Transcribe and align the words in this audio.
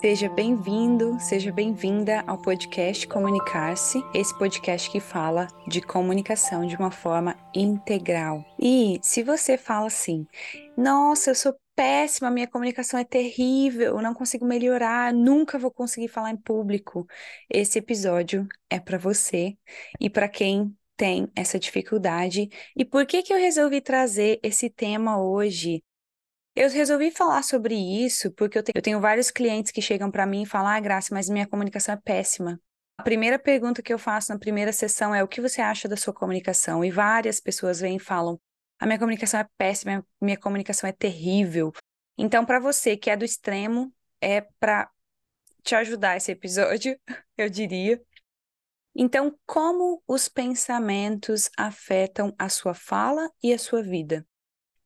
Seja 0.00 0.28
bem-vindo, 0.28 1.18
seja 1.18 1.50
bem-vinda 1.50 2.22
ao 2.26 2.36
podcast 2.36 3.08
Comunicar-se, 3.08 3.98
esse 4.12 4.36
podcast 4.38 4.90
que 4.90 5.00
fala 5.00 5.48
de 5.66 5.80
comunicação 5.80 6.66
de 6.66 6.76
uma 6.76 6.90
forma 6.90 7.34
integral. 7.54 8.44
E 8.60 9.00
se 9.02 9.22
você 9.22 9.56
fala 9.56 9.86
assim, 9.86 10.26
nossa, 10.76 11.30
eu 11.30 11.34
sou 11.34 11.56
péssima, 11.74 12.30
minha 12.30 12.46
comunicação 12.46 13.00
é 13.00 13.04
terrível, 13.04 13.96
eu 13.96 14.02
não 14.02 14.12
consigo 14.12 14.44
melhorar, 14.44 15.14
nunca 15.14 15.58
vou 15.58 15.70
conseguir 15.70 16.08
falar 16.08 16.30
em 16.30 16.36
público, 16.36 17.06
esse 17.48 17.78
episódio 17.78 18.46
é 18.68 18.78
para 18.78 18.98
você 18.98 19.56
e 19.98 20.10
para 20.10 20.28
quem 20.28 20.76
tem 20.94 21.26
essa 21.34 21.58
dificuldade. 21.58 22.50
E 22.76 22.84
por 22.84 23.06
que 23.06 23.22
que 23.22 23.32
eu 23.32 23.38
resolvi 23.38 23.80
trazer 23.80 24.38
esse 24.42 24.68
tema 24.68 25.22
hoje? 25.22 25.82
Eu 26.56 26.70
resolvi 26.70 27.10
falar 27.10 27.42
sobre 27.42 27.74
isso 27.74 28.30
porque 28.32 28.56
eu 28.56 28.62
tenho, 28.62 28.72
eu 28.74 28.82
tenho 28.82 28.98
vários 28.98 29.30
clientes 29.30 29.70
que 29.70 29.82
chegam 29.82 30.10
para 30.10 30.24
mim 30.24 30.42
e 30.42 30.46
falam: 30.46 30.68
Ah, 30.68 30.80
Graça, 30.80 31.14
mas 31.14 31.28
minha 31.28 31.46
comunicação 31.46 31.94
é 31.94 31.98
péssima. 31.98 32.58
A 32.96 33.02
primeira 33.02 33.38
pergunta 33.38 33.82
que 33.82 33.92
eu 33.92 33.98
faço 33.98 34.32
na 34.32 34.38
primeira 34.38 34.72
sessão 34.72 35.14
é: 35.14 35.22
O 35.22 35.28
que 35.28 35.42
você 35.42 35.60
acha 35.60 35.86
da 35.86 35.98
sua 35.98 36.14
comunicação? 36.14 36.82
E 36.82 36.90
várias 36.90 37.40
pessoas 37.40 37.78
vêm 37.80 37.96
e 37.96 38.00
falam: 38.00 38.40
A 38.78 38.86
minha 38.86 38.98
comunicação 38.98 39.38
é 39.38 39.46
péssima, 39.58 40.02
minha 40.18 40.38
comunicação 40.38 40.88
é 40.88 40.92
terrível. 40.92 41.72
Então, 42.16 42.46
para 42.46 42.58
você 42.58 42.96
que 42.96 43.10
é 43.10 43.16
do 43.18 43.24
extremo, 43.26 43.92
é 44.18 44.40
para 44.58 44.90
te 45.62 45.74
ajudar 45.74 46.16
esse 46.16 46.32
episódio, 46.32 46.98
eu 47.36 47.50
diria. 47.50 48.00
Então, 48.94 49.38
como 49.44 50.02
os 50.08 50.26
pensamentos 50.26 51.50
afetam 51.54 52.34
a 52.38 52.48
sua 52.48 52.72
fala 52.72 53.30
e 53.42 53.52
a 53.52 53.58
sua 53.58 53.82
vida? 53.82 54.26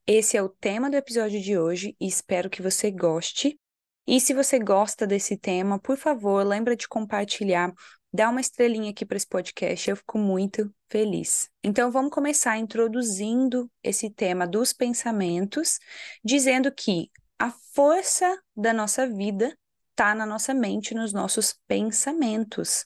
Esse 0.06 0.36
é 0.36 0.42
o 0.42 0.48
tema 0.48 0.90
do 0.90 0.96
episódio 0.96 1.40
de 1.40 1.58
hoje 1.58 1.94
e 2.00 2.06
espero 2.06 2.50
que 2.50 2.62
você 2.62 2.90
goste. 2.90 3.58
E 4.06 4.20
se 4.20 4.34
você 4.34 4.58
gosta 4.58 5.06
desse 5.06 5.36
tema, 5.36 5.78
por 5.78 5.96
favor, 5.96 6.44
lembra 6.44 6.74
de 6.74 6.88
compartilhar, 6.88 7.72
dá 8.12 8.28
uma 8.28 8.40
estrelinha 8.40 8.90
aqui 8.90 9.06
para 9.06 9.16
esse 9.16 9.28
podcast, 9.28 9.88
eu 9.88 9.96
fico 9.96 10.18
muito 10.18 10.72
feliz. 10.88 11.48
Então 11.62 11.92
vamos 11.92 12.10
começar 12.10 12.58
introduzindo 12.58 13.70
esse 13.84 14.10
tema 14.10 14.46
dos 14.48 14.72
pensamentos, 14.72 15.78
dizendo 16.24 16.72
que 16.72 17.10
a 17.38 17.52
força 17.72 18.38
da 18.56 18.72
nossa 18.72 19.06
vida 19.06 19.56
está 19.90 20.14
na 20.14 20.26
nossa 20.26 20.52
mente, 20.52 20.94
nos 20.94 21.12
nossos 21.12 21.56
pensamentos. 21.68 22.84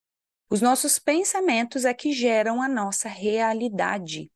Os 0.50 0.60
nossos 0.60 0.98
pensamentos 0.98 1.84
é 1.84 1.94
que 1.94 2.12
geram 2.12 2.60
a 2.60 2.68
nossa 2.68 3.08
realidade. 3.08 4.30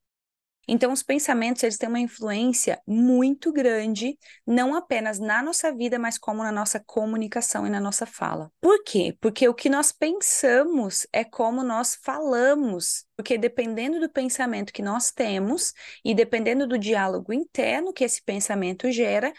Então, 0.68 0.92
os 0.92 1.02
pensamentos, 1.02 1.62
eles 1.62 1.78
têm 1.78 1.88
uma 1.88 1.98
influência 1.98 2.78
muito 2.86 3.50
grande, 3.50 4.18
não 4.46 4.74
apenas 4.74 5.18
na 5.18 5.42
nossa 5.42 5.74
vida, 5.74 5.98
mas 5.98 6.18
como 6.18 6.42
na 6.42 6.52
nossa 6.52 6.78
comunicação 6.78 7.66
e 7.66 7.70
na 7.70 7.80
nossa 7.80 8.04
fala. 8.04 8.52
Por 8.60 8.84
quê? 8.84 9.16
Porque 9.18 9.48
o 9.48 9.54
que 9.54 9.70
nós 9.70 9.90
pensamos 9.92 11.06
é 11.10 11.24
como 11.24 11.62
nós 11.62 11.98
falamos. 12.02 13.06
Porque 13.16 13.38
dependendo 13.38 13.98
do 13.98 14.10
pensamento 14.10 14.72
que 14.72 14.82
nós 14.82 15.10
temos 15.10 15.72
e 16.04 16.14
dependendo 16.14 16.66
do 16.66 16.78
diálogo 16.78 17.32
interno 17.32 17.92
que 17.92 18.04
esse 18.04 18.22
pensamento 18.22 18.90
gera, 18.92 19.32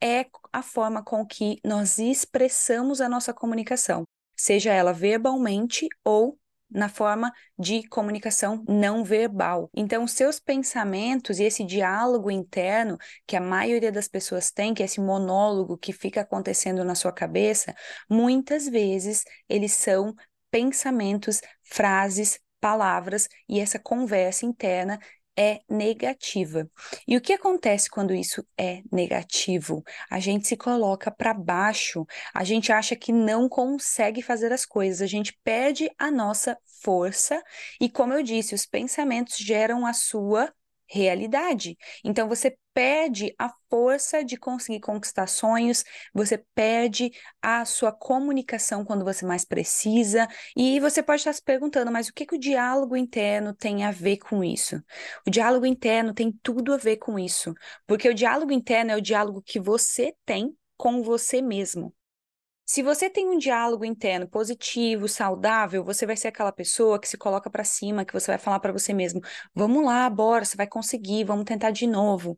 é 0.00 0.26
a 0.52 0.62
forma 0.62 1.02
com 1.02 1.26
que 1.26 1.58
nós 1.64 1.98
expressamos 1.98 3.00
a 3.00 3.08
nossa 3.08 3.34
comunicação, 3.34 4.04
seja 4.36 4.72
ela 4.72 4.92
verbalmente 4.92 5.88
ou 6.04 6.38
na 6.70 6.88
forma 6.88 7.32
de 7.58 7.86
comunicação 7.88 8.64
não 8.68 9.04
verbal. 9.04 9.70
Então, 9.74 10.06
seus 10.06 10.40
pensamentos 10.40 11.38
e 11.38 11.44
esse 11.44 11.64
diálogo 11.64 12.30
interno 12.30 12.98
que 13.26 13.36
a 13.36 13.40
maioria 13.40 13.92
das 13.92 14.08
pessoas 14.08 14.50
tem, 14.50 14.74
que 14.74 14.82
é 14.82 14.86
esse 14.86 15.00
monólogo 15.00 15.78
que 15.78 15.92
fica 15.92 16.22
acontecendo 16.22 16.84
na 16.84 16.94
sua 16.94 17.12
cabeça, 17.12 17.74
muitas 18.08 18.68
vezes 18.68 19.24
eles 19.48 19.72
são 19.72 20.14
pensamentos, 20.50 21.40
frases, 21.62 22.38
palavras 22.60 23.28
e 23.48 23.60
essa 23.60 23.78
conversa 23.78 24.46
interna 24.46 24.98
é 25.36 25.60
negativa. 25.68 26.68
E 27.06 27.16
o 27.16 27.20
que 27.20 27.32
acontece 27.32 27.90
quando 27.90 28.14
isso 28.14 28.46
é 28.56 28.82
negativo? 28.90 29.82
A 30.10 30.18
gente 30.18 30.48
se 30.48 30.56
coloca 30.56 31.10
para 31.10 31.34
baixo, 31.34 32.06
a 32.34 32.44
gente 32.44 32.72
acha 32.72 32.96
que 32.96 33.12
não 33.12 33.48
consegue 33.48 34.22
fazer 34.22 34.52
as 34.52 34.64
coisas, 34.64 35.02
a 35.02 35.06
gente 35.06 35.38
perde 35.44 35.90
a 35.98 36.10
nossa 36.10 36.56
força 36.82 37.42
e, 37.80 37.88
como 37.88 38.12
eu 38.12 38.22
disse, 38.22 38.54
os 38.54 38.66
pensamentos 38.66 39.36
geram 39.36 39.86
a 39.86 39.92
sua 39.92 40.52
realidade. 40.88 41.76
Então 42.04 42.28
você 42.28 42.56
perde 42.72 43.34
a 43.38 43.50
força 43.70 44.22
de 44.22 44.36
conseguir 44.36 44.80
conquistar 44.80 45.26
sonhos, 45.26 45.82
você 46.12 46.44
perde 46.54 47.10
a 47.40 47.64
sua 47.64 47.90
comunicação 47.90 48.84
quando 48.84 49.04
você 49.04 49.24
mais 49.24 49.44
precisa, 49.44 50.28
e 50.54 50.78
você 50.80 51.02
pode 51.02 51.20
estar 51.20 51.32
se 51.32 51.42
perguntando, 51.42 51.90
mas 51.90 52.08
o 52.08 52.12
que, 52.12 52.26
que 52.26 52.36
o 52.36 52.38
diálogo 52.38 52.96
interno 52.96 53.54
tem 53.54 53.84
a 53.84 53.90
ver 53.90 54.18
com 54.18 54.44
isso? 54.44 54.76
O 55.26 55.30
diálogo 55.30 55.66
interno 55.66 56.12
tem 56.14 56.30
tudo 56.42 56.74
a 56.74 56.76
ver 56.76 56.98
com 56.98 57.18
isso, 57.18 57.54
porque 57.86 58.08
o 58.08 58.14
diálogo 58.14 58.52
interno 58.52 58.92
é 58.92 58.96
o 58.96 59.00
diálogo 59.02 59.42
que 59.42 59.58
você 59.58 60.14
tem 60.24 60.54
com 60.76 61.02
você 61.02 61.40
mesmo. 61.40 61.94
Se 62.66 62.82
você 62.82 63.08
tem 63.08 63.28
um 63.28 63.38
diálogo 63.38 63.84
interno 63.84 64.28
positivo, 64.28 65.08
saudável, 65.08 65.84
você 65.84 66.04
vai 66.04 66.16
ser 66.16 66.28
aquela 66.28 66.50
pessoa 66.50 66.98
que 66.98 67.08
se 67.08 67.16
coloca 67.16 67.48
para 67.48 67.62
cima, 67.62 68.04
que 68.04 68.12
você 68.12 68.32
vai 68.32 68.38
falar 68.38 68.58
para 68.58 68.72
você 68.72 68.92
mesmo: 68.92 69.20
vamos 69.54 69.84
lá, 69.84 70.10
bora, 70.10 70.44
você 70.44 70.56
vai 70.56 70.66
conseguir, 70.66 71.22
vamos 71.24 71.44
tentar 71.44 71.70
de 71.70 71.86
novo. 71.86 72.36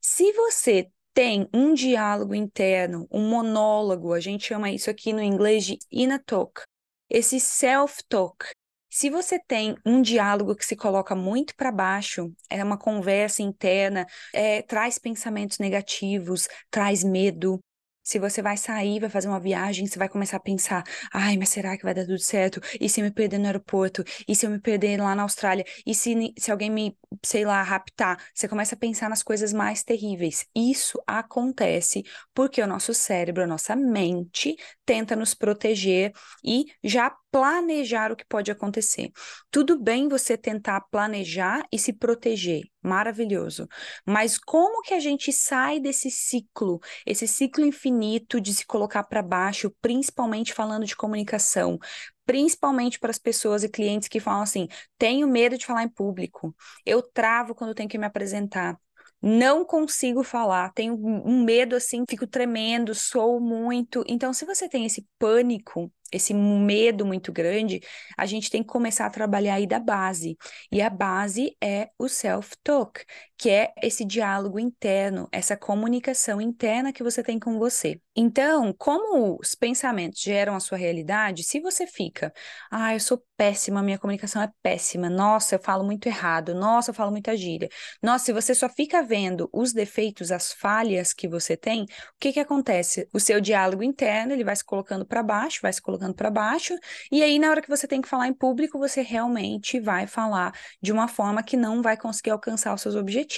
Se 0.00 0.32
você 0.32 0.88
tem 1.12 1.48
um 1.52 1.74
diálogo 1.74 2.34
interno, 2.36 3.08
um 3.10 3.28
monólogo, 3.28 4.12
a 4.12 4.20
gente 4.20 4.46
chama 4.46 4.70
isso 4.70 4.90
aqui 4.90 5.12
no 5.12 5.22
inglês 5.22 5.64
de 5.64 5.78
inner 5.90 6.22
talk, 6.24 6.62
esse 7.10 7.40
self-talk. 7.40 8.46
Se 8.88 9.10
você 9.10 9.40
tem 9.40 9.76
um 9.84 10.00
diálogo 10.00 10.54
que 10.54 10.64
se 10.64 10.76
coloca 10.76 11.16
muito 11.16 11.56
para 11.56 11.72
baixo, 11.72 12.32
é 12.48 12.62
uma 12.62 12.78
conversa 12.78 13.42
interna, 13.42 14.06
é, 14.32 14.62
traz 14.62 15.00
pensamentos 15.00 15.58
negativos, 15.58 16.46
traz 16.70 17.02
medo, 17.02 17.58
se 18.04 18.18
você 18.18 18.42
vai 18.42 18.56
sair, 18.56 19.00
vai 19.00 19.08
fazer 19.10 19.28
uma 19.28 19.40
viagem, 19.40 19.86
você 19.86 19.98
vai 19.98 20.08
começar 20.08 20.36
a 20.36 20.40
pensar: 20.40 20.84
ai, 21.12 21.36
mas 21.36 21.48
será 21.48 21.76
que 21.76 21.82
vai 21.84 21.94
dar 21.94 22.04
tudo 22.04 22.18
certo? 22.18 22.60
E 22.80 22.88
se 22.88 23.00
eu 23.00 23.04
me 23.04 23.10
perder 23.10 23.38
no 23.38 23.46
aeroporto? 23.46 24.04
E 24.28 24.34
se 24.36 24.46
eu 24.46 24.50
me 24.50 24.60
perder 24.60 25.00
lá 25.00 25.14
na 25.14 25.22
Austrália? 25.22 25.64
E 25.86 25.94
se, 25.94 26.32
se 26.38 26.50
alguém 26.52 26.70
me, 26.70 26.96
sei 27.22 27.44
lá, 27.44 27.62
raptar? 27.62 28.18
Você 28.34 28.46
começa 28.46 28.74
a 28.74 28.78
pensar 28.78 29.08
nas 29.08 29.22
coisas 29.22 29.52
mais 29.52 29.82
terríveis. 29.82 30.46
Isso 30.54 31.02
acontece 31.06 32.04
porque 32.34 32.62
o 32.62 32.66
nosso 32.66 32.92
cérebro, 32.92 33.42
a 33.44 33.46
nossa 33.46 33.74
mente, 33.74 34.56
tenta 34.84 35.16
nos 35.16 35.34
proteger 35.34 36.12
e 36.44 36.66
já 36.82 37.10
planejar 37.34 38.12
o 38.12 38.16
que 38.16 38.24
pode 38.24 38.52
acontecer. 38.52 39.10
Tudo 39.50 39.76
bem 39.76 40.06
você 40.08 40.38
tentar 40.38 40.82
planejar 40.82 41.66
e 41.72 41.76
se 41.80 41.92
proteger, 41.92 42.62
maravilhoso. 42.80 43.66
Mas 44.06 44.38
como 44.38 44.82
que 44.82 44.94
a 44.94 45.00
gente 45.00 45.32
sai 45.32 45.80
desse 45.80 46.12
ciclo, 46.12 46.78
esse 47.04 47.26
ciclo 47.26 47.66
infinito 47.66 48.40
de 48.40 48.54
se 48.54 48.64
colocar 48.64 49.02
para 49.02 49.20
baixo, 49.20 49.74
principalmente 49.82 50.54
falando 50.54 50.86
de 50.86 50.94
comunicação? 50.94 51.76
Principalmente 52.24 53.00
para 53.00 53.10
as 53.10 53.18
pessoas 53.18 53.64
e 53.64 53.68
clientes 53.68 54.06
que 54.06 54.20
falam 54.20 54.42
assim: 54.42 54.68
tenho 54.96 55.26
medo 55.26 55.58
de 55.58 55.66
falar 55.66 55.82
em 55.82 55.88
público, 55.88 56.54
eu 56.86 57.02
travo 57.02 57.52
quando 57.52 57.74
tenho 57.74 57.88
que 57.88 57.98
me 57.98 58.06
apresentar, 58.06 58.78
não 59.26 59.64
consigo 59.64 60.22
falar, 60.22 60.70
tenho 60.74 60.94
um 60.94 61.42
medo 61.42 61.74
assim, 61.74 62.04
fico 62.06 62.26
tremendo, 62.26 62.94
sou 62.94 63.40
muito. 63.40 64.04
Então, 64.06 64.34
se 64.34 64.44
você 64.44 64.68
tem 64.68 64.84
esse 64.84 65.04
pânico, 65.18 65.90
esse 66.14 66.32
medo 66.34 67.04
muito 67.06 67.32
grande, 67.32 67.80
a 68.16 68.26
gente 68.26 68.50
tem 68.50 68.62
que 68.62 68.68
começar 68.68 69.06
a 69.06 69.10
trabalhar 69.10 69.54
aí 69.54 69.66
da 69.66 69.78
base. 69.80 70.36
E 70.70 70.80
a 70.82 70.90
base 70.90 71.56
é 71.62 71.90
o 71.98 72.08
self-talk, 72.08 73.04
que 73.44 73.50
é 73.50 73.74
esse 73.82 74.06
diálogo 74.06 74.58
interno, 74.58 75.28
essa 75.30 75.54
comunicação 75.54 76.40
interna 76.40 76.94
que 76.94 77.02
você 77.02 77.22
tem 77.22 77.38
com 77.38 77.58
você. 77.58 78.00
Então, 78.16 78.72
como 78.72 79.36
os 79.38 79.54
pensamentos 79.54 80.18
geram 80.22 80.54
a 80.54 80.60
sua 80.60 80.78
realidade, 80.78 81.42
se 81.42 81.60
você 81.60 81.86
fica, 81.86 82.32
ah, 82.70 82.94
eu 82.94 83.00
sou 83.00 83.22
péssima, 83.36 83.82
minha 83.82 83.98
comunicação 83.98 84.40
é 84.40 84.48
péssima, 84.62 85.10
nossa, 85.10 85.56
eu 85.56 85.58
falo 85.58 85.84
muito 85.84 86.06
errado, 86.06 86.54
nossa, 86.54 86.90
eu 86.90 86.94
falo 86.94 87.10
muita 87.10 87.36
gíria. 87.36 87.68
Nossa, 88.02 88.24
se 88.24 88.32
você 88.32 88.54
só 88.54 88.66
fica 88.66 89.02
vendo 89.02 89.50
os 89.52 89.74
defeitos, 89.74 90.32
as 90.32 90.52
falhas 90.52 91.12
que 91.12 91.28
você 91.28 91.54
tem, 91.54 91.82
o 91.82 91.86
que 92.18 92.32
que 92.32 92.40
acontece? 92.40 93.06
O 93.12 93.20
seu 93.20 93.42
diálogo 93.42 93.82
interno, 93.82 94.32
ele 94.32 94.44
vai 94.44 94.56
se 94.56 94.64
colocando 94.64 95.04
para 95.04 95.22
baixo, 95.22 95.58
vai 95.60 95.72
se 95.72 95.82
colocando 95.82 96.14
para 96.14 96.30
baixo, 96.30 96.74
e 97.12 97.22
aí 97.22 97.38
na 97.38 97.50
hora 97.50 97.60
que 97.60 97.68
você 97.68 97.86
tem 97.86 98.00
que 98.00 98.08
falar 98.08 98.26
em 98.28 98.32
público, 98.32 98.78
você 98.78 99.02
realmente 99.02 99.78
vai 99.80 100.06
falar 100.06 100.54
de 100.80 100.92
uma 100.92 101.08
forma 101.08 101.42
que 101.42 101.58
não 101.58 101.82
vai 101.82 101.96
conseguir 101.96 102.30
alcançar 102.30 102.72
os 102.72 102.80
seus 102.80 102.94
objetivos, 102.94 103.33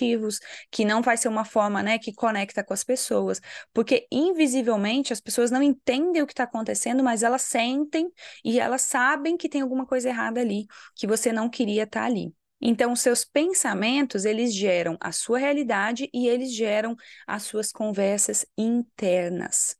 que 0.70 0.84
não 0.84 1.02
vai 1.02 1.16
ser 1.16 1.28
uma 1.28 1.44
forma, 1.44 1.82
né, 1.82 1.98
que 1.98 2.12
conecta 2.12 2.62
com 2.64 2.74
as 2.74 2.84
pessoas, 2.84 3.40
porque 3.72 4.06
invisivelmente 4.10 5.12
as 5.12 5.20
pessoas 5.20 5.50
não 5.50 5.62
entendem 5.62 6.22
o 6.22 6.26
que 6.26 6.32
está 6.32 6.44
acontecendo, 6.44 7.02
mas 7.02 7.22
elas 7.22 7.42
sentem 7.42 8.10
e 8.44 8.60
elas 8.60 8.82
sabem 8.82 9.36
que 9.36 9.48
tem 9.48 9.60
alguma 9.60 9.86
coisa 9.86 10.08
errada 10.08 10.40
ali, 10.40 10.66
que 10.94 11.06
você 11.06 11.32
não 11.32 11.48
queria 11.48 11.84
estar 11.84 12.00
tá 12.00 12.06
ali. 12.06 12.34
Então, 12.60 12.96
seus 12.96 13.24
pensamentos, 13.24 14.24
eles 14.24 14.54
geram 14.54 14.96
a 15.00 15.12
sua 15.12 15.38
realidade 15.38 16.08
e 16.12 16.26
eles 16.26 16.54
geram 16.54 16.96
as 17.26 17.42
suas 17.42 17.70
conversas 17.70 18.46
internas. 18.56 19.76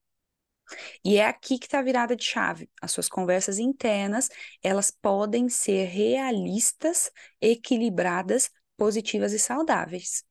E 1.04 1.16
é 1.16 1.26
aqui 1.26 1.58
que 1.58 1.66
está 1.66 1.78
a 1.78 1.82
virada 1.82 2.16
de 2.16 2.24
chave. 2.24 2.68
As 2.80 2.92
suas 2.92 3.08
conversas 3.08 3.58
internas, 3.58 4.28
elas 4.62 4.90
podem 4.90 5.48
ser 5.48 5.86
realistas, 5.86 7.10
equilibradas, 7.40 8.50
positivas 8.76 9.32
e 9.32 9.38
saudáveis. 9.38 10.24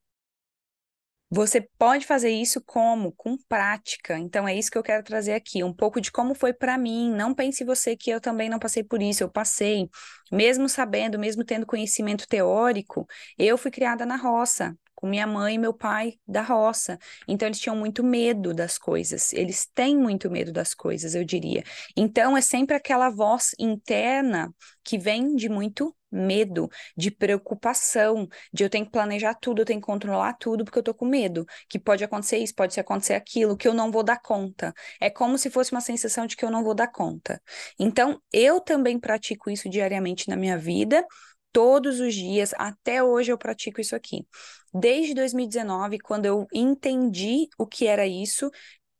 Você 1.29 1.59
pode 1.77 2.05
fazer 2.05 2.29
isso 2.29 2.61
como? 2.63 3.11
Com 3.13 3.35
prática. 3.49 4.17
Então 4.17 4.47
é 4.47 4.55
isso 4.55 4.69
que 4.71 4.77
eu 4.77 4.83
quero 4.83 5.03
trazer 5.03 5.33
aqui, 5.33 5.63
um 5.63 5.73
pouco 5.73 5.99
de 5.99 6.11
como 6.11 6.35
foi 6.35 6.53
para 6.53 6.77
mim. 6.77 7.11
Não 7.11 7.33
pense 7.33 7.63
você 7.65 7.97
que 7.97 8.09
eu 8.09 8.21
também 8.21 8.47
não 8.47 8.59
passei 8.59 8.83
por 8.83 9.01
isso, 9.01 9.23
eu 9.23 9.29
passei. 9.29 9.89
Mesmo 10.31 10.69
sabendo, 10.69 11.19
mesmo 11.19 11.43
tendo 11.43 11.65
conhecimento 11.65 12.27
teórico, 12.27 13.07
eu 13.37 13.57
fui 13.57 13.71
criada 13.71 14.05
na 14.05 14.15
roça 14.15 14.77
com 14.93 15.07
minha 15.07 15.27
mãe 15.27 15.55
e 15.55 15.57
meu 15.57 15.73
pai 15.73 16.13
da 16.25 16.41
roça. 16.41 16.97
Então 17.27 17.47
eles 17.47 17.59
tinham 17.59 17.75
muito 17.75 18.03
medo 18.03 18.53
das 18.53 18.77
coisas. 18.77 19.33
Eles 19.33 19.65
têm 19.65 19.97
muito 19.97 20.31
medo 20.31 20.53
das 20.53 20.73
coisas, 20.73 21.15
eu 21.15 21.25
diria. 21.25 21.63
Então 21.97 22.37
é 22.37 22.41
sempre 22.41 22.75
aquela 22.75 23.09
voz 23.09 23.51
interna 23.59 24.53
que 24.83 24.97
vem 24.97 25.35
de 25.35 25.49
muito 25.49 25.93
medo, 26.15 26.69
de 26.95 27.11
preocupação, 27.11 28.27
de 28.53 28.63
eu 28.63 28.69
tenho 28.69 28.85
que 28.85 28.91
planejar 28.91 29.35
tudo, 29.35 29.61
eu 29.61 29.65
tenho 29.65 29.79
que 29.79 29.85
controlar 29.85 30.33
tudo 30.33 30.63
porque 30.63 30.79
eu 30.79 30.83
tô 30.83 30.93
com 30.93 31.05
medo, 31.05 31.45
que 31.69 31.79
pode 31.79 32.03
acontecer 32.03 32.37
isso, 32.37 32.55
pode 32.55 32.79
acontecer 32.79 33.13
aquilo, 33.13 33.57
que 33.57 33.67
eu 33.67 33.73
não 33.73 33.91
vou 33.91 34.03
dar 34.03 34.21
conta. 34.21 34.73
É 34.99 35.09
como 35.09 35.37
se 35.37 35.49
fosse 35.49 35.71
uma 35.71 35.81
sensação 35.81 36.25
de 36.25 36.35
que 36.35 36.45
eu 36.45 36.51
não 36.51 36.63
vou 36.63 36.73
dar 36.73 36.87
conta. 36.87 37.41
Então, 37.79 38.21
eu 38.31 38.59
também 38.59 38.99
pratico 38.99 39.49
isso 39.49 39.69
diariamente 39.69 40.29
na 40.29 40.35
minha 40.35 40.57
vida 40.57 41.05
todos 41.51 42.01
os 42.01 42.13
dias, 42.13 42.53
até 42.57 43.01
hoje 43.01 43.31
eu 43.31 43.37
pratico 43.37 43.79
isso 43.79 43.95
aqui. 43.95 44.27
Desde 44.73 45.13
2019, 45.13 45.99
quando 45.99 46.25
eu 46.25 46.45
entendi 46.53 47.47
o 47.57 47.65
que 47.65 47.87
era 47.87 48.05
isso, 48.05 48.51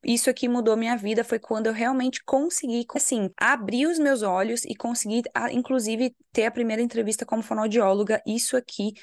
isso 0.06 0.30
aqui 0.30 0.48
mudou 0.48 0.78
minha 0.78 0.96
vida, 0.96 1.24
foi 1.24 1.40
quando 1.40 1.66
eu 1.66 1.74
realmente 1.74 2.24
consegui, 2.24 2.86
assim, 2.94 3.30
abrir 3.38 3.88
os 3.88 3.98
meus 3.98 4.22
olhos 4.22 4.64
e 4.64 4.76
conseguir, 4.76 5.24
inclusive, 5.52 6.16
ter 6.32 6.46
a 6.46 6.52
primeira 6.52 6.82
entrevista 6.82 7.26
como 7.26 7.42
fonoaudióloga. 7.42 8.22
Isso 8.26 8.56
aqui 8.56 8.94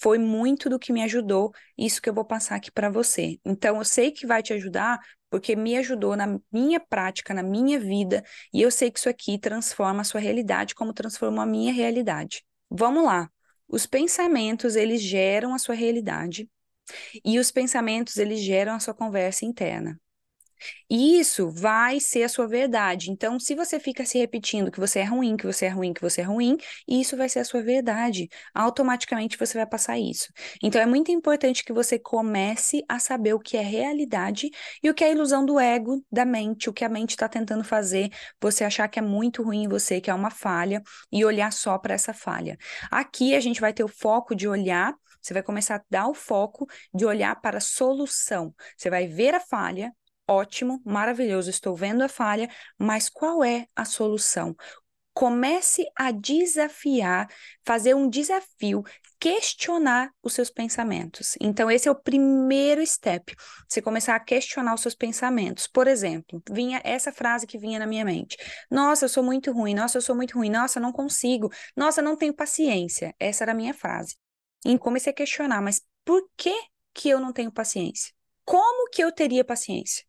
foi 0.00 0.18
muito 0.18 0.70
do 0.70 0.78
que 0.78 0.92
me 0.92 1.02
ajudou, 1.02 1.52
isso 1.76 2.00
que 2.00 2.08
eu 2.08 2.14
vou 2.14 2.24
passar 2.24 2.56
aqui 2.56 2.70
para 2.70 2.88
você. 2.88 3.38
Então, 3.44 3.78
eu 3.78 3.84
sei 3.84 4.12
que 4.12 4.26
vai 4.26 4.42
te 4.42 4.52
ajudar, 4.52 5.00
porque 5.28 5.56
me 5.56 5.76
ajudou 5.76 6.14
na 6.16 6.38
minha 6.52 6.78
prática, 6.78 7.34
na 7.34 7.42
minha 7.42 7.80
vida, 7.80 8.22
e 8.52 8.62
eu 8.62 8.70
sei 8.70 8.90
que 8.90 8.98
isso 8.98 9.08
aqui 9.08 9.38
transforma 9.38 10.02
a 10.02 10.04
sua 10.04 10.20
realidade 10.20 10.74
como 10.74 10.92
transformou 10.92 11.40
a 11.40 11.46
minha 11.46 11.72
realidade. 11.72 12.44
Vamos 12.70 13.04
lá. 13.04 13.28
Os 13.66 13.86
pensamentos, 13.86 14.76
eles 14.76 15.00
geram 15.00 15.54
a 15.54 15.58
sua 15.58 15.74
realidade 15.74 16.48
e 17.24 17.38
os 17.38 17.50
pensamentos, 17.50 18.16
eles 18.16 18.40
geram 18.40 18.74
a 18.74 18.80
sua 18.80 18.92
conversa 18.92 19.44
interna. 19.44 19.98
E 20.88 21.18
isso 21.18 21.50
vai 21.50 22.00
ser 22.00 22.24
a 22.24 22.28
sua 22.28 22.46
verdade. 22.46 23.10
Então, 23.10 23.38
se 23.38 23.54
você 23.54 23.80
fica 23.80 24.04
se 24.04 24.18
repetindo 24.18 24.70
que 24.70 24.80
você 24.80 25.00
é 25.00 25.04
ruim, 25.04 25.36
que 25.36 25.46
você 25.46 25.66
é 25.66 25.68
ruim, 25.68 25.92
que 25.92 26.00
você 26.00 26.20
é 26.20 26.24
ruim, 26.24 26.56
isso 26.86 27.16
vai 27.16 27.28
ser 27.28 27.40
a 27.40 27.44
sua 27.44 27.62
verdade. 27.62 28.28
Automaticamente 28.54 29.38
você 29.38 29.56
vai 29.58 29.66
passar 29.66 29.98
isso. 29.98 30.28
Então, 30.62 30.80
é 30.80 30.86
muito 30.86 31.10
importante 31.10 31.64
que 31.64 31.72
você 31.72 31.98
comece 31.98 32.84
a 32.88 32.98
saber 32.98 33.34
o 33.34 33.40
que 33.40 33.56
é 33.56 33.62
realidade 33.62 34.50
e 34.82 34.90
o 34.90 34.94
que 34.94 35.04
é 35.04 35.12
ilusão 35.12 35.44
do 35.44 35.58
ego, 35.58 36.04
da 36.10 36.24
mente, 36.24 36.68
o 36.68 36.72
que 36.72 36.84
a 36.84 36.88
mente 36.88 37.10
está 37.10 37.28
tentando 37.28 37.64
fazer, 37.64 38.10
você 38.40 38.64
achar 38.64 38.88
que 38.88 38.98
é 38.98 39.02
muito 39.02 39.42
ruim 39.42 39.64
em 39.64 39.68
você, 39.68 40.00
que 40.00 40.10
é 40.10 40.14
uma 40.14 40.30
falha, 40.30 40.82
e 41.10 41.24
olhar 41.24 41.52
só 41.52 41.78
para 41.78 41.94
essa 41.94 42.12
falha. 42.12 42.56
Aqui 42.90 43.34
a 43.34 43.40
gente 43.40 43.60
vai 43.60 43.72
ter 43.72 43.84
o 43.84 43.88
foco 43.88 44.34
de 44.34 44.48
olhar 44.48 44.94
você 45.22 45.32
vai 45.32 45.42
começar 45.42 45.76
a 45.76 45.84
dar 45.88 46.08
o 46.08 46.14
foco 46.14 46.66
de 46.92 47.06
olhar 47.06 47.40
para 47.40 47.58
a 47.58 47.60
solução. 47.60 48.52
Você 48.76 48.90
vai 48.90 49.06
ver 49.06 49.34
a 49.34 49.40
falha, 49.40 49.94
ótimo, 50.32 50.80
maravilhoso, 50.84 51.50
estou 51.50 51.76
vendo 51.76 52.02
a 52.02 52.08
falha, 52.08 52.48
mas 52.78 53.08
qual 53.08 53.44
é 53.44 53.66
a 53.74 53.84
solução? 53.84 54.56
Comece 55.14 55.84
a 55.94 56.10
desafiar, 56.10 57.28
fazer 57.64 57.94
um 57.94 58.08
desafio, 58.08 58.82
questionar 59.20 60.10
os 60.22 60.32
seus 60.32 60.50
pensamentos. 60.50 61.36
Então, 61.40 61.70
esse 61.70 61.86
é 61.86 61.90
o 61.90 61.94
primeiro 61.94 62.84
step. 62.84 63.34
Você 63.68 63.80
começar 63.80 64.16
a 64.16 64.20
questionar 64.20 64.74
os 64.74 64.80
seus 64.80 64.94
pensamentos. 64.94 65.68
Por 65.68 65.86
exemplo, 65.86 66.42
vinha 66.50 66.80
essa 66.82 67.12
frase 67.12 67.46
que 67.46 67.58
vinha 67.58 67.78
na 67.78 67.86
minha 67.86 68.04
mente: 68.04 68.36
Nossa, 68.70 69.04
eu 69.04 69.08
sou 69.08 69.22
muito 69.22 69.52
ruim, 69.52 69.74
nossa, 69.74 69.98
eu 69.98 70.02
sou 70.02 70.16
muito 70.16 70.38
ruim, 70.38 70.50
nossa, 70.50 70.80
não 70.80 70.90
consigo, 70.90 71.52
nossa, 71.76 72.02
não 72.02 72.16
tenho 72.16 72.34
paciência. 72.34 73.14
Essa 73.20 73.44
era 73.44 73.52
a 73.52 73.54
minha 73.54 73.74
frase. 73.74 74.16
E 74.64 74.76
comecei 74.78 75.12
a 75.12 75.14
questionar, 75.14 75.60
mas 75.60 75.82
por 76.04 76.28
que 76.36 76.54
que 76.94 77.08
eu 77.08 77.20
não 77.20 77.32
tenho 77.32 77.52
paciência? 77.52 78.12
Como 78.44 78.88
que 78.90 79.02
eu 79.04 79.12
teria 79.12 79.44
paciência? 79.44 80.04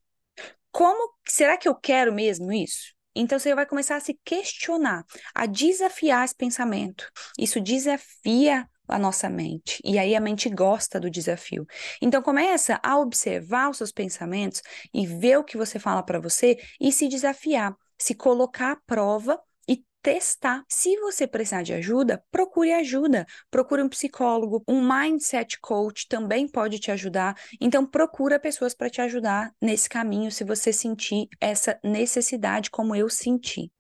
Como 0.74 1.14
será 1.26 1.56
que 1.56 1.70
eu 1.70 1.76
quero 1.76 2.12
mesmo 2.12 2.52
isso? 2.52 2.94
Então 3.16 3.38
você 3.38 3.54
vai 3.54 3.66
começar 3.66 3.96
a 3.96 4.00
se 4.00 4.20
questionar, 4.26 5.06
a 5.36 5.46
desafiar 5.46 6.26
esse 6.26 6.36
pensamento. 6.36 7.08
Isso 7.38 7.62
desafia 7.62 8.68
a 8.88 8.98
nossa 8.98 9.30
mente. 9.30 9.80
E 9.86 10.00
aí 10.00 10.16
a 10.16 10.20
mente 10.20 10.50
gosta 10.50 11.00
do 11.00 11.12
desafio. 11.12 11.66
Então 12.02 12.24
começa 12.24 12.80
a 12.82 12.98
observar 12.98 13.70
os 13.70 13.78
seus 13.78 13.92
pensamentos 13.92 14.64
e 14.92 15.06
ver 15.06 15.38
o 15.38 15.44
que 15.44 15.58
você 15.58 15.78
fala 15.78 16.02
para 16.02 16.20
você 16.20 16.58
e 16.82 16.92
se 16.92 17.08
desafiar, 17.08 17.76
se 17.96 18.16
colocar 18.16 18.72
à 18.72 18.76
prova 18.88 19.40
testar. 20.04 20.64
Se 20.68 20.96
você 20.98 21.26
precisar 21.26 21.64
de 21.64 21.74
ajuda, 21.74 22.24
procure 22.30 22.74
ajuda. 22.74 23.26
Procure 23.50 23.82
um 23.82 23.90
psicólogo, 23.90 24.62
um 24.68 24.86
mindset 24.86 25.60
coach 25.62 26.08
também 26.08 26.48
pode 26.48 26.78
te 26.78 26.92
ajudar. 26.92 27.36
Então 27.60 27.86
procura 27.86 28.38
pessoas 28.40 28.76
para 28.76 28.90
te 28.90 29.02
ajudar 29.02 29.52
nesse 29.62 29.88
caminho 29.90 30.30
se 30.30 30.44
você 30.44 30.74
sentir 30.74 31.30
essa 31.40 31.80
necessidade 31.84 32.70
como 32.70 32.96
eu 32.96 33.10
senti. 33.10 33.72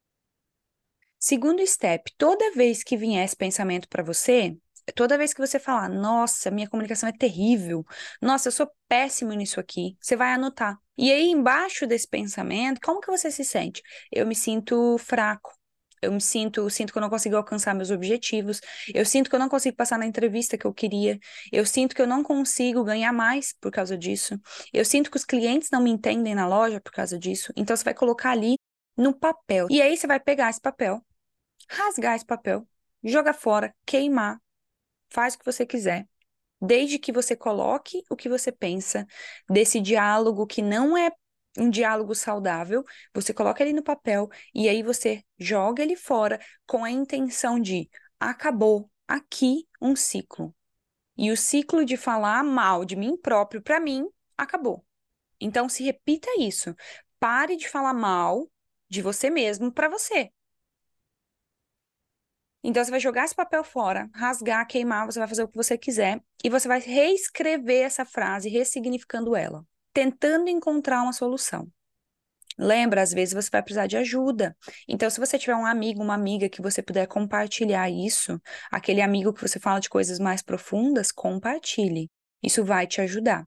Segundo 1.19 1.65
step, 1.65 2.11
toda 2.17 2.51
vez 2.51 2.83
que 2.83 2.97
vier 2.97 3.23
esse 3.23 3.35
pensamento 3.35 3.87
para 3.87 4.03
você, 4.03 4.57
toda 4.95 5.17
vez 5.17 5.33
que 5.33 5.39
você 5.39 5.57
falar, 5.57 5.89
nossa, 5.89 6.51
minha 6.51 6.69
comunicação 6.69 7.07
é 7.07 7.13
terrível, 7.13 7.85
nossa, 8.21 8.49
eu 8.49 8.51
sou 8.51 8.69
péssimo 8.89 9.31
nisso 9.31 9.59
aqui, 9.59 9.97
você 10.01 10.15
vai 10.17 10.33
anotar. 10.33 10.77
E 10.97 11.11
aí, 11.11 11.29
embaixo 11.29 11.87
desse 11.87 12.07
pensamento, 12.07 12.81
como 12.83 12.99
que 12.99 13.09
você 13.09 13.31
se 13.31 13.45
sente? 13.45 13.81
Eu 14.11 14.27
me 14.27 14.35
sinto 14.35 14.97
fraco, 14.97 15.51
eu 16.03 16.11
me 16.11 16.21
sinto, 16.21 16.69
sinto 16.69 16.91
que 16.91 16.97
eu 16.97 17.01
não 17.01 17.09
consigo 17.09 17.35
alcançar 17.35 17.73
meus 17.73 17.91
objetivos, 17.91 18.59
eu 18.93 19.05
sinto 19.05 19.29
que 19.29 19.35
eu 19.35 19.39
não 19.39 19.49
consigo 19.49 19.75
passar 19.75 19.97
na 19.97 20.05
entrevista 20.05 20.57
que 20.57 20.65
eu 20.65 20.73
queria, 20.73 21.19
eu 21.51 21.65
sinto 21.65 21.95
que 21.95 22.01
eu 22.01 22.07
não 22.07 22.23
consigo 22.23 22.83
ganhar 22.83 23.13
mais 23.13 23.53
por 23.59 23.71
causa 23.71 23.97
disso, 23.97 24.39
eu 24.71 24.83
sinto 24.83 25.09
que 25.09 25.17
os 25.17 25.25
clientes 25.25 25.69
não 25.71 25.81
me 25.81 25.89
entendem 25.89 26.35
na 26.35 26.47
loja 26.47 26.81
por 26.81 26.91
causa 26.91 27.17
disso. 27.17 27.51
Então 27.55 27.75
você 27.75 27.83
vai 27.83 27.93
colocar 27.93 28.31
ali 28.31 28.57
no 28.95 29.13
papel. 29.13 29.67
E 29.69 29.81
aí 29.81 29.97
você 29.97 30.07
vai 30.07 30.19
pegar 30.19 30.49
esse 30.49 30.61
papel, 30.61 31.01
rasgar 31.69 32.15
esse 32.15 32.25
papel, 32.25 32.67
jogar 33.03 33.33
fora, 33.33 33.73
queimar, 33.85 34.39
faz 35.09 35.35
o 35.35 35.39
que 35.39 35.45
você 35.45 35.65
quiser. 35.65 36.07
Desde 36.61 36.97
que 36.97 37.11
você 37.11 37.35
coloque 37.35 38.03
o 38.09 38.15
que 38.15 38.29
você 38.29 38.51
pensa 38.51 39.05
desse 39.49 39.81
diálogo 39.81 40.47
que 40.47 40.61
não 40.61 40.97
é 40.97 41.11
um 41.57 41.69
diálogo 41.69 42.15
saudável, 42.15 42.83
você 43.13 43.33
coloca 43.33 43.63
ele 43.63 43.73
no 43.73 43.83
papel 43.83 44.29
e 44.53 44.67
aí 44.67 44.81
você 44.81 45.23
joga 45.37 45.83
ele 45.83 45.95
fora 45.95 46.39
com 46.65 46.83
a 46.83 46.91
intenção 46.91 47.59
de 47.59 47.89
acabou 48.19 48.89
aqui 49.07 49.67
um 49.81 49.95
ciclo. 49.95 50.55
E 51.17 51.31
o 51.31 51.37
ciclo 51.37 51.85
de 51.85 51.95
falar 51.95 52.43
mal 52.43 52.83
de 52.83 52.95
mim 52.95 53.15
próprio 53.17 53.61
para 53.61 53.79
mim 53.79 54.07
acabou. 54.37 54.83
Então 55.39 55.69
se 55.69 55.83
repita 55.83 56.29
isso. 56.39 56.75
Pare 57.19 57.55
de 57.55 57.69
falar 57.69 57.93
mal 57.93 58.49
de 58.89 59.01
você 59.01 59.29
mesmo 59.29 59.71
para 59.71 59.89
você. 59.89 60.31
Então 62.63 62.83
você 62.83 62.91
vai 62.91 62.99
jogar 62.99 63.25
esse 63.25 63.35
papel 63.35 63.63
fora, 63.63 64.09
rasgar, 64.13 64.65
queimar, 64.65 65.05
você 65.05 65.19
vai 65.19 65.27
fazer 65.27 65.43
o 65.43 65.47
que 65.49 65.57
você 65.57 65.77
quiser 65.77 66.23
e 66.43 66.49
você 66.49 66.67
vai 66.67 66.79
reescrever 66.79 67.83
essa 67.85 68.05
frase, 68.05 68.49
ressignificando 68.49 69.35
ela 69.35 69.65
tentando 69.93 70.49
encontrar 70.49 71.03
uma 71.03 71.13
solução. 71.13 71.67
Lembra, 72.57 73.01
às 73.01 73.11
vezes 73.11 73.33
você 73.33 73.49
vai 73.51 73.63
precisar 73.63 73.87
de 73.87 73.97
ajuda. 73.97 74.55
Então, 74.87 75.09
se 75.09 75.19
você 75.19 75.39
tiver 75.39 75.55
um 75.55 75.65
amigo, 75.65 76.03
uma 76.03 76.13
amiga 76.13 76.47
que 76.47 76.61
você 76.61 76.81
puder 76.81 77.07
compartilhar 77.07 77.89
isso, 77.89 78.39
aquele 78.71 79.01
amigo 79.01 79.33
que 79.33 79.41
você 79.41 79.59
fala 79.59 79.79
de 79.79 79.89
coisas 79.89 80.19
mais 80.19 80.41
profundas, 80.41 81.11
compartilhe. 81.11 82.09
Isso 82.43 82.63
vai 82.63 82.85
te 82.85 83.01
ajudar. 83.01 83.45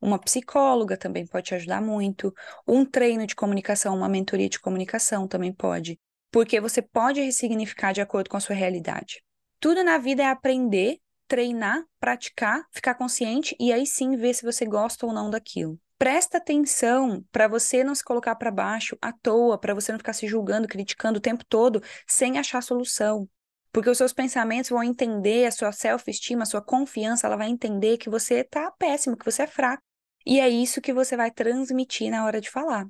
Uma 0.00 0.18
psicóloga 0.18 0.96
também 0.96 1.26
pode 1.26 1.46
te 1.46 1.54
ajudar 1.54 1.80
muito. 1.80 2.34
Um 2.66 2.84
treino 2.84 3.26
de 3.26 3.36
comunicação, 3.36 3.94
uma 3.94 4.08
mentoria 4.08 4.48
de 4.48 4.58
comunicação 4.58 5.28
também 5.28 5.52
pode. 5.52 5.98
Porque 6.32 6.60
você 6.60 6.80
pode 6.80 7.20
ressignificar 7.20 7.92
de 7.92 8.00
acordo 8.00 8.30
com 8.30 8.36
a 8.36 8.40
sua 8.40 8.56
realidade. 8.56 9.22
Tudo 9.60 9.84
na 9.84 9.98
vida 9.98 10.22
é 10.22 10.26
aprender 10.26 10.98
treinar, 11.30 11.84
praticar, 12.00 12.66
ficar 12.72 12.96
consciente 12.96 13.54
e 13.60 13.72
aí 13.72 13.86
sim 13.86 14.16
ver 14.16 14.34
se 14.34 14.44
você 14.44 14.66
gosta 14.66 15.06
ou 15.06 15.12
não 15.12 15.30
daquilo. 15.30 15.78
Presta 15.96 16.38
atenção 16.38 17.24
para 17.30 17.46
você 17.46 17.84
não 17.84 17.94
se 17.94 18.02
colocar 18.02 18.34
para 18.34 18.50
baixo 18.50 18.98
à 19.00 19.12
toa, 19.12 19.56
para 19.56 19.72
você 19.72 19.92
não 19.92 19.98
ficar 19.98 20.12
se 20.12 20.26
julgando, 20.26 20.66
criticando 20.66 21.18
o 21.18 21.22
tempo 21.22 21.44
todo 21.44 21.80
sem 22.04 22.36
achar 22.36 22.60
solução. 22.60 23.28
Porque 23.70 23.88
os 23.88 23.96
seus 23.96 24.12
pensamentos 24.12 24.70
vão 24.70 24.82
entender, 24.82 25.46
a 25.46 25.52
sua 25.52 25.70
self-estima, 25.70 26.42
a 26.42 26.46
sua 26.46 26.60
confiança, 26.60 27.28
ela 27.28 27.36
vai 27.36 27.48
entender 27.48 27.96
que 27.96 28.10
você 28.10 28.42
tá 28.42 28.72
péssimo, 28.72 29.16
que 29.16 29.24
você 29.24 29.42
é 29.42 29.46
fraco. 29.46 29.84
E 30.26 30.40
é 30.40 30.48
isso 30.48 30.80
que 30.80 30.92
você 30.92 31.16
vai 31.16 31.30
transmitir 31.30 32.10
na 32.10 32.24
hora 32.24 32.40
de 32.40 32.50
falar. 32.50 32.88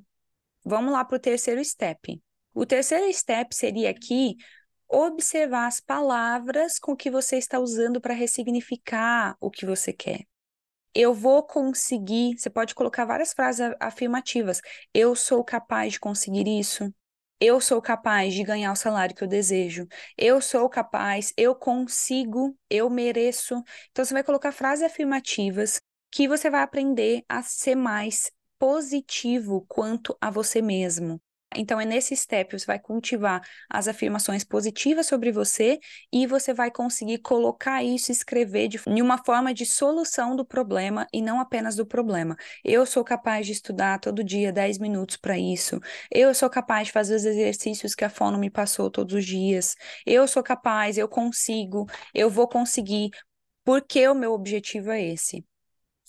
Vamos 0.65 0.91
lá 0.91 1.05
para 1.05 1.17
o 1.17 1.19
terceiro 1.19 1.63
step. 1.63 2.19
O 2.55 2.65
terceiro 2.65 3.11
step 3.13 3.55
seria 3.55 3.91
aqui 3.91 4.35
observar 4.91 5.67
as 5.67 5.79
palavras 5.79 6.77
com 6.77 6.95
que 6.95 7.09
você 7.09 7.37
está 7.37 7.59
usando 7.59 8.01
para 8.01 8.13
ressignificar 8.13 9.37
o 9.39 9.49
que 9.49 9.65
você 9.65 9.93
quer. 9.93 10.27
Eu 10.93 11.13
vou 11.13 11.43
conseguir, 11.43 12.37
você 12.37 12.49
pode 12.49 12.75
colocar 12.75 13.05
várias 13.05 13.33
frases 13.33 13.73
afirmativas. 13.79 14.61
Eu 14.93 15.15
sou 15.15 15.43
capaz 15.43 15.93
de 15.93 15.99
conseguir 15.99 16.47
isso. 16.47 16.93
Eu 17.39 17.61
sou 17.61 17.81
capaz 17.81 18.33
de 18.33 18.43
ganhar 18.43 18.71
o 18.71 18.75
salário 18.75 19.15
que 19.15 19.23
eu 19.23 19.27
desejo. 19.27 19.87
Eu 20.17 20.41
sou 20.41 20.69
capaz, 20.69 21.33
eu 21.37 21.55
consigo, 21.55 22.55
eu 22.69 22.89
mereço. 22.89 23.63
Então, 23.89 24.03
você 24.03 24.13
vai 24.13 24.23
colocar 24.23 24.51
frases 24.51 24.83
afirmativas 24.83 25.81
que 26.11 26.27
você 26.27 26.49
vai 26.49 26.61
aprender 26.61 27.23
a 27.27 27.41
ser 27.41 27.75
mais 27.75 28.29
positivo 28.59 29.65
quanto 29.67 30.15
a 30.19 30.29
você 30.29 30.61
mesmo. 30.61 31.19
Então, 31.55 31.79
é 31.79 31.85
nesse 31.85 32.15
step, 32.15 32.57
você 32.57 32.65
vai 32.65 32.79
cultivar 32.79 33.41
as 33.69 33.87
afirmações 33.87 34.43
positivas 34.43 35.07
sobre 35.07 35.31
você 35.31 35.79
e 36.11 36.25
você 36.25 36.53
vai 36.53 36.71
conseguir 36.71 37.19
colocar 37.19 37.83
isso, 37.83 38.11
escrever 38.11 38.67
de 38.67 38.79
em 38.87 39.01
uma 39.01 39.17
forma 39.23 39.53
de 39.53 39.65
solução 39.65 40.35
do 40.35 40.45
problema 40.45 41.07
e 41.13 41.21
não 41.21 41.39
apenas 41.39 41.75
do 41.75 41.85
problema. 41.85 42.35
Eu 42.63 42.85
sou 42.85 43.03
capaz 43.03 43.45
de 43.45 43.51
estudar 43.51 43.99
todo 43.99 44.23
dia 44.23 44.51
10 44.51 44.77
minutos 44.77 45.17
para 45.17 45.37
isso. 45.37 45.79
Eu 46.09 46.33
sou 46.33 46.49
capaz 46.49 46.87
de 46.87 46.93
fazer 46.93 47.15
os 47.15 47.25
exercícios 47.25 47.93
que 47.95 48.05
a 48.05 48.09
Fono 48.09 48.37
me 48.37 48.49
passou 48.49 48.89
todos 48.89 49.15
os 49.15 49.25
dias. 49.25 49.75
Eu 50.05 50.27
sou 50.27 50.43
capaz, 50.43 50.97
eu 50.97 51.07
consigo, 51.07 51.85
eu 52.13 52.29
vou 52.29 52.47
conseguir, 52.47 53.09
porque 53.63 54.07
o 54.07 54.15
meu 54.15 54.33
objetivo 54.33 54.91
é 54.91 55.01
esse. 55.03 55.45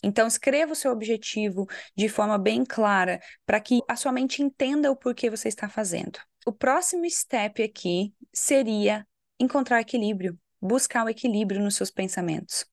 Então, 0.03 0.27
escreva 0.27 0.73
o 0.73 0.77
seu 0.77 0.91
objetivo 0.91 1.67
de 1.97 2.09
forma 2.09 2.37
bem 2.37 2.65
clara, 2.65 3.21
para 3.47 3.61
que 3.61 3.81
a 3.89 3.95
sua 3.95 4.11
mente 4.13 4.43
entenda 4.43 4.91
o 4.91 4.97
porquê 4.97 5.31
você 5.31 5.49
está 5.49 5.69
fazendo. 5.69 6.19
O 6.45 6.53
próximo 6.53 7.09
step 7.09 7.63
aqui 7.63 8.13
seria 8.33 9.07
encontrar 9.39 9.81
equilíbrio, 9.81 10.37
buscar 10.61 11.05
o 11.05 11.09
equilíbrio 11.09 11.63
nos 11.63 11.77
seus 11.77 11.91
pensamentos. 11.91 12.65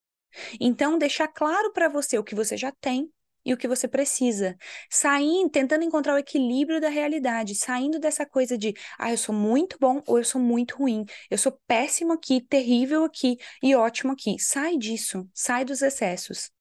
Então, 0.59 0.97
deixar 0.97 1.27
claro 1.27 1.71
para 1.71 1.87
você 1.87 2.17
o 2.17 2.23
que 2.23 2.35
você 2.35 2.57
já 2.57 2.71
tem 2.71 3.11
e 3.45 3.53
o 3.53 3.57
que 3.57 3.67
você 3.67 3.87
precisa. 3.87 4.55
Saindo, 4.89 5.49
tentando 5.49 5.83
encontrar 5.83 6.15
o 6.15 6.19
equilíbrio 6.19 6.81
da 6.81 6.89
realidade, 6.89 7.55
saindo 7.55 7.99
dessa 7.99 8.25
coisa 8.25 8.57
de, 8.57 8.73
ah, 8.97 9.11
eu 9.11 9.17
sou 9.17 9.33
muito 9.33 9.77
bom 9.79 10.01
ou 10.07 10.17
eu 10.17 10.23
sou 10.23 10.41
muito 10.41 10.77
ruim. 10.77 11.05
Eu 11.29 11.37
sou 11.37 11.59
péssimo 11.67 12.13
aqui, 12.13 12.41
terrível 12.41 13.03
aqui 13.03 13.37
e 13.61 13.75
ótimo 13.75 14.13
aqui. 14.13 14.37
Sai 14.39 14.77
disso, 14.77 15.27
sai 15.33 15.63
dos 15.63 15.81
excessos 15.81 16.51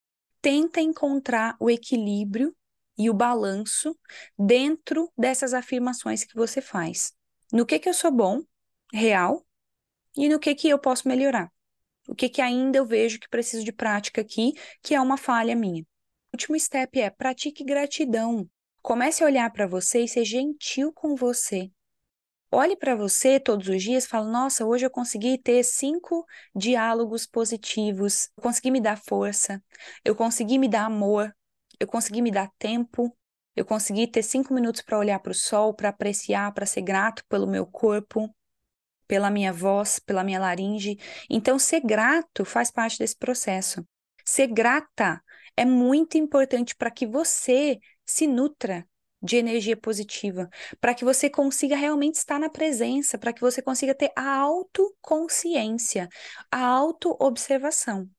tenta 0.41 0.81
encontrar 0.81 1.55
o 1.59 1.69
equilíbrio 1.69 2.55
e 2.97 3.09
o 3.09 3.13
balanço 3.13 3.97
dentro 4.37 5.11
dessas 5.17 5.53
afirmações 5.53 6.23
que 6.23 6.35
você 6.35 6.61
faz. 6.61 7.13
No 7.51 7.65
que 7.65 7.79
que 7.79 7.89
eu 7.89 7.93
sou 7.93 8.11
bom, 8.11 8.41
real, 8.93 9.45
e 10.15 10.27
no 10.27 10.39
que 10.39 10.53
que 10.53 10.67
eu 10.67 10.77
posso 10.77 11.07
melhorar. 11.07 11.51
O 12.07 12.15
que 12.15 12.27
que 12.27 12.41
ainda 12.41 12.77
eu 12.77 12.85
vejo 12.85 13.19
que 13.19 13.29
preciso 13.29 13.63
de 13.63 13.71
prática 13.71 14.21
aqui, 14.21 14.53
que 14.81 14.95
é 14.95 15.01
uma 15.01 15.17
falha 15.17 15.55
minha. 15.55 15.83
O 15.83 15.87
último 16.33 16.59
step 16.59 16.99
é 16.99 17.09
pratique 17.09 17.63
gratidão. 17.63 18.49
Comece 18.81 19.23
a 19.23 19.27
olhar 19.27 19.51
para 19.51 19.67
você 19.67 20.03
e 20.03 20.07
ser 20.07 20.25
gentil 20.25 20.91
com 20.91 21.15
você. 21.15 21.71
Olhe 22.51 22.75
para 22.75 22.95
você 22.95 23.39
todos 23.39 23.67
os 23.67 23.83
dias 23.83 24.05
e 24.05 24.07
fale: 24.07 24.27
Nossa, 24.29 24.65
hoje 24.65 24.85
eu 24.85 24.89
consegui 24.89 25.37
ter 25.37 25.63
cinco 25.63 26.25
diálogos 26.55 27.27
positivos, 27.27 28.29
eu 28.35 28.43
consegui 28.43 28.71
me 28.71 28.81
dar 28.81 28.97
força, 28.97 29.63
eu 30.03 30.15
consegui 30.15 30.57
me 30.57 30.67
dar 30.67 30.85
amor, 30.85 31.35
eu 31.79 31.85
consegui 31.87 32.21
me 32.23 32.31
dar 32.31 32.49
tempo, 32.57 33.15
eu 33.55 33.63
consegui 33.63 34.07
ter 34.07 34.23
cinco 34.23 34.51
minutos 34.53 34.81
para 34.81 34.97
olhar 34.97 35.19
para 35.19 35.31
o 35.31 35.35
sol, 35.35 35.75
para 35.75 35.89
apreciar, 35.89 36.51
para 36.53 36.65
ser 36.65 36.81
grato 36.81 37.23
pelo 37.29 37.45
meu 37.45 37.67
corpo, 37.67 38.33
pela 39.07 39.29
minha 39.29 39.53
voz, 39.53 39.99
pela 39.99 40.23
minha 40.23 40.39
laringe. 40.39 40.97
Então, 41.29 41.59
ser 41.59 41.81
grato 41.81 42.45
faz 42.45 42.71
parte 42.71 42.97
desse 42.97 43.15
processo. 43.15 43.85
Ser 44.25 44.47
grata 44.47 45.21
é 45.55 45.65
muito 45.65 46.17
importante 46.17 46.75
para 46.75 46.89
que 46.89 47.05
você 47.05 47.79
se 48.05 48.25
nutra 48.25 48.87
de 49.21 49.37
energia 49.37 49.75
positiva, 49.75 50.49
para 50.79 50.93
que 50.93 51.03
você 51.03 51.29
consiga 51.29 51.75
realmente 51.75 52.15
estar 52.15 52.39
na 52.39 52.49
presença, 52.49 53.17
para 53.17 53.33
que 53.33 53.41
você 53.41 53.61
consiga 53.61 53.93
ter 53.93 54.11
a 54.15 54.35
autoconsciência, 54.37 56.07
a 56.51 56.65
autoobservação. 56.65 58.09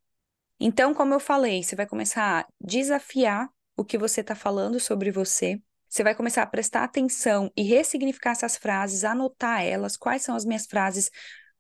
Então, 0.59 0.92
como 0.92 1.14
eu 1.14 1.21
falei, 1.21 1.62
você 1.62 1.75
vai 1.75 1.87
começar 1.87 2.40
a 2.40 2.47
desafiar 2.61 3.49
o 3.76 3.85
que 3.85 3.97
você 3.97 4.21
está 4.21 4.35
falando 4.35 4.78
sobre 4.78 5.11
você. 5.11 5.59
Você 5.88 6.04
vai 6.04 6.14
começar 6.14 6.42
a 6.42 6.47
prestar 6.47 6.85
atenção 6.85 7.50
e 7.57 7.62
ressignificar 7.62 8.33
essas 8.33 8.57
frases, 8.57 9.02
anotar 9.02 9.62
elas, 9.64 9.97
quais 9.97 10.23
são 10.23 10.37
as 10.37 10.45
minhas 10.45 10.66
frases 10.66 11.11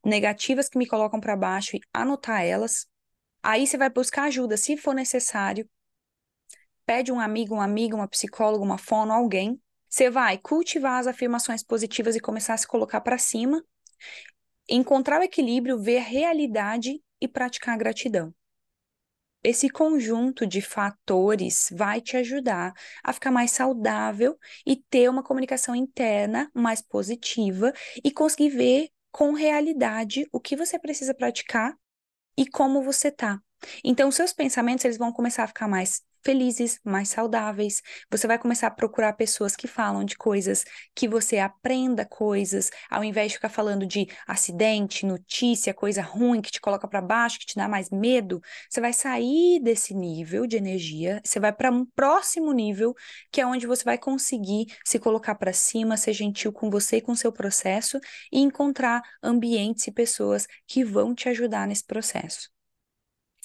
negativas 0.04 0.68
que 0.68 0.78
me 0.78 0.86
colocam 0.86 1.18
para 1.18 1.34
baixo 1.34 1.76
e 1.76 1.80
anotar 1.92 2.42
elas. 2.42 2.86
Aí 3.42 3.66
você 3.66 3.78
vai 3.78 3.88
buscar 3.88 4.24
ajuda, 4.24 4.56
se 4.56 4.76
for 4.76 4.94
necessário, 4.94 5.68
pede 6.86 7.12
um 7.12 7.20
amigo, 7.20 7.54
uma 7.54 7.64
amiga, 7.64 7.96
uma 7.96 8.08
psicóloga, 8.08 8.64
uma 8.64 8.78
fono, 8.78 9.12
alguém. 9.12 9.60
Você 9.88 10.08
vai 10.08 10.38
cultivar 10.38 11.00
as 11.00 11.06
afirmações 11.06 11.62
positivas 11.62 12.14
e 12.14 12.20
começar 12.20 12.54
a 12.54 12.58
se 12.58 12.66
colocar 12.66 13.00
para 13.00 13.18
cima, 13.18 13.64
encontrar 14.68 15.20
o 15.20 15.24
equilíbrio, 15.24 15.78
ver 15.78 15.98
a 15.98 16.02
realidade 16.02 17.02
e 17.20 17.26
praticar 17.26 17.74
a 17.74 17.78
gratidão. 17.78 18.32
Esse 19.42 19.70
conjunto 19.70 20.46
de 20.46 20.60
fatores 20.60 21.68
vai 21.72 22.00
te 22.00 22.16
ajudar 22.16 22.74
a 23.02 23.12
ficar 23.12 23.30
mais 23.30 23.50
saudável 23.50 24.38
e 24.66 24.76
ter 24.76 25.08
uma 25.08 25.22
comunicação 25.22 25.74
interna 25.74 26.50
mais 26.54 26.82
positiva 26.82 27.72
e 28.04 28.10
conseguir 28.10 28.50
ver 28.50 28.90
com 29.10 29.32
realidade 29.32 30.28
o 30.30 30.38
que 30.38 30.54
você 30.54 30.78
precisa 30.78 31.14
praticar 31.14 31.74
e 32.36 32.46
como 32.46 32.82
você 32.82 33.10
tá. 33.10 33.40
Então, 33.82 34.10
seus 34.10 34.32
pensamentos 34.32 34.84
eles 34.84 34.98
vão 34.98 35.12
começar 35.12 35.44
a 35.44 35.48
ficar 35.48 35.68
mais 35.68 36.02
felizes, 36.24 36.78
mais 36.84 37.08
saudáveis. 37.08 37.82
Você 38.10 38.26
vai 38.26 38.38
começar 38.38 38.66
a 38.68 38.70
procurar 38.70 39.12
pessoas 39.14 39.56
que 39.56 39.66
falam 39.66 40.04
de 40.04 40.16
coisas, 40.16 40.64
que 40.94 41.08
você 41.08 41.38
aprenda 41.38 42.04
coisas, 42.04 42.70
ao 42.90 43.02
invés 43.04 43.32
de 43.32 43.36
ficar 43.36 43.48
falando 43.48 43.86
de 43.86 44.08
acidente, 44.26 45.06
notícia, 45.06 45.74
coisa 45.74 46.02
ruim 46.02 46.40
que 46.40 46.50
te 46.50 46.60
coloca 46.60 46.86
para 46.88 47.00
baixo, 47.00 47.38
que 47.38 47.46
te 47.46 47.56
dá 47.56 47.68
mais 47.68 47.90
medo. 47.90 48.40
Você 48.68 48.80
vai 48.80 48.92
sair 48.92 49.60
desse 49.60 49.94
nível 49.94 50.46
de 50.46 50.56
energia, 50.56 51.20
você 51.24 51.40
vai 51.40 51.52
para 51.52 51.70
um 51.70 51.84
próximo 51.84 52.52
nível, 52.52 52.94
que 53.30 53.40
é 53.40 53.46
onde 53.46 53.66
você 53.66 53.84
vai 53.84 53.98
conseguir 53.98 54.66
se 54.84 54.98
colocar 54.98 55.34
para 55.34 55.52
cima, 55.52 55.96
ser 55.96 56.12
gentil 56.12 56.52
com 56.52 56.70
você 56.70 56.96
e 56.96 57.02
com 57.02 57.14
seu 57.14 57.32
processo 57.32 57.98
e 58.32 58.40
encontrar 58.40 59.02
ambientes 59.22 59.86
e 59.86 59.92
pessoas 59.92 60.46
que 60.66 60.84
vão 60.84 61.14
te 61.14 61.28
ajudar 61.28 61.66
nesse 61.66 61.84
processo. 61.84 62.50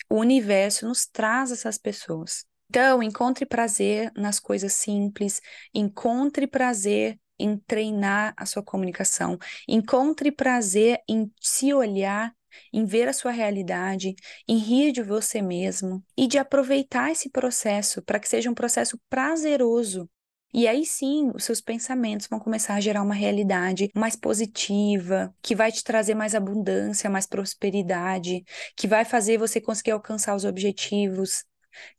O 0.09 0.17
universo 0.19 0.87
nos 0.87 1.05
traz 1.05 1.51
essas 1.51 1.77
pessoas. 1.77 2.45
Então, 2.69 3.01
encontre 3.01 3.45
prazer 3.45 4.11
nas 4.15 4.39
coisas 4.39 4.73
simples, 4.73 5.41
encontre 5.73 6.47
prazer 6.47 7.19
em 7.37 7.57
treinar 7.57 8.33
a 8.37 8.45
sua 8.45 8.63
comunicação, 8.63 9.37
encontre 9.67 10.31
prazer 10.31 10.99
em 11.07 11.31
se 11.39 11.73
olhar, 11.73 12.33
em 12.71 12.85
ver 12.85 13.07
a 13.07 13.13
sua 13.13 13.31
realidade, 13.31 14.15
em 14.47 14.57
rir 14.57 14.91
de 14.91 15.03
você 15.03 15.41
mesmo 15.41 16.03
e 16.17 16.27
de 16.27 16.37
aproveitar 16.37 17.11
esse 17.11 17.29
processo 17.29 18.01
para 18.01 18.19
que 18.19 18.29
seja 18.29 18.49
um 18.49 18.53
processo 18.53 18.99
prazeroso. 19.09 20.09
E 20.53 20.69
aí 20.69 20.85
sim, 20.85 21.31
os 21.35 21.43
seus 21.43 21.59
pensamentos 21.59 22.27
vão 22.27 22.39
começar 22.39 22.75
a 22.75 22.79
gerar 22.79 23.03
uma 23.03 23.13
realidade 23.13 23.89
mais 23.93 24.15
positiva, 24.15 25.35
que 25.41 25.53
vai 25.53 25.69
te 25.69 25.83
trazer 25.83 26.15
mais 26.15 26.33
abundância, 26.33 27.09
mais 27.09 27.27
prosperidade, 27.27 28.41
que 28.75 28.87
vai 28.87 29.03
fazer 29.03 29.37
você 29.37 29.59
conseguir 29.59 29.91
alcançar 29.91 30.33
os 30.33 30.45
objetivos, 30.45 31.43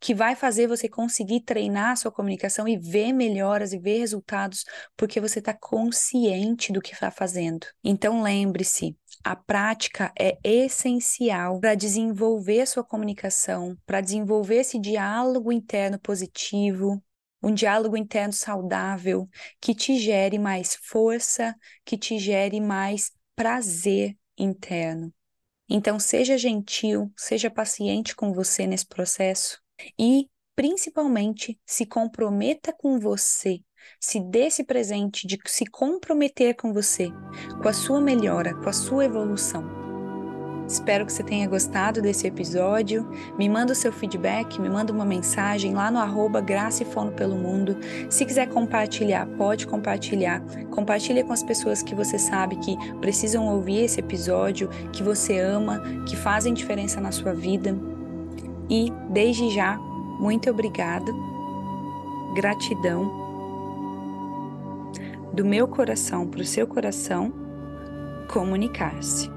que 0.01 0.15
vai 0.15 0.35
fazer 0.35 0.67
você 0.67 0.89
conseguir 0.89 1.41
treinar 1.41 1.93
a 1.93 1.97
sua 1.97 2.13
comunicação 2.13 2.67
e 2.67 2.77
ver 2.77 3.13
melhoras 3.13 3.73
e 3.73 3.79
ver 3.79 3.99
resultados, 3.99 4.65
porque 4.97 5.21
você 5.21 5.39
está 5.39 5.55
consciente 5.55 6.73
do 6.73 6.81
que 6.81 6.93
está 6.93 7.11
fazendo. 7.11 7.67
Então 7.83 8.23
lembre-se, 8.23 8.97
a 9.25 9.35
prática 9.35 10.13
é 10.19 10.39
essencial 10.45 11.59
para 11.61 11.75
desenvolver 11.75 12.61
a 12.61 12.67
sua 12.67 12.85
comunicação, 12.85 13.77
para 13.85 14.01
desenvolver 14.01 14.59
esse 14.59 14.79
diálogo 14.79 15.51
interno 15.51 15.99
positivo, 15.99 17.03
um 17.43 17.53
diálogo 17.53 17.97
interno 17.97 18.33
saudável 18.33 19.29
que 19.61 19.75
te 19.75 19.99
gere 19.99 20.39
mais 20.39 20.77
força, 20.77 21.55
que 21.85 21.99
te 21.99 22.19
gere 22.19 22.61
mais 22.61 23.11
prazer 23.35 24.17
interno. 24.39 25.13
Então, 25.69 25.99
seja 25.99 26.39
gentil, 26.39 27.13
seja 27.17 27.51
paciente 27.51 28.15
com 28.15 28.33
você 28.33 28.67
nesse 28.67 28.87
processo 28.87 29.61
e, 29.99 30.29
principalmente, 30.55 31.59
se 31.65 31.87
comprometa 31.87 32.73
com 32.73 32.99
você. 32.99 33.61
Se 34.01 34.21
dê 34.21 34.47
esse 34.47 34.65
presente 34.65 35.27
de 35.27 35.39
se 35.47 35.65
comprometer 35.67 36.57
com 36.57 36.73
você, 36.73 37.11
com 37.63 37.69
a 37.69 37.73
sua 37.73 38.01
melhora, 38.01 38.55
com 38.55 38.69
a 38.69 38.73
sua 38.73 39.05
evolução. 39.05 39.87
Espero 40.69 41.07
que 41.07 41.13
você 41.13 41.23
tenha 41.23 41.49
gostado 41.49 42.03
desse 42.03 42.27
episódio. 42.27 43.09
Me 43.39 43.49
manda 43.49 43.73
o 43.73 43.77
seu 43.77 43.93
feedback, 43.93 44.61
me 44.61 44.69
manda 44.69 44.93
uma 44.93 45.05
mensagem 45.05 45.73
lá 45.73 45.93
no 45.93 45.99
arroba 45.99 46.41
Graça 46.41 46.83
e 46.83 46.87
Fono 46.87 47.13
pelo 47.13 47.37
Mundo. 47.37 47.77
Se 48.11 48.25
quiser 48.25 48.49
compartilhar, 48.49 49.27
pode 49.39 49.65
compartilhar. 49.67 50.43
Compartilha 50.71 51.25
com 51.25 51.33
as 51.33 51.45
pessoas 51.45 51.83
que 51.83 51.95
você 51.95 52.19
sabe 52.19 52.57
que 52.57 52.77
precisam 53.01 53.47
ouvir 53.47 53.85
esse 53.85 54.01
episódio, 54.01 54.69
que 54.93 55.05
você 55.05 55.39
ama, 55.39 55.81
que 56.09 56.17
fazem 56.17 56.53
diferença 56.53 57.01
na 57.01 57.13
sua 57.13 57.33
vida. 57.33 57.96
E 58.69 58.93
desde 59.11 59.51
já, 59.51 59.77
muito 60.19 60.51
obrigada. 60.51 61.13
Gratidão 62.35 63.25
do 65.33 65.45
meu 65.45 65.69
coração 65.69 66.27
para 66.27 66.41
o 66.41 66.45
seu 66.45 66.67
coração 66.67 67.33
comunicar-se. 68.29 69.36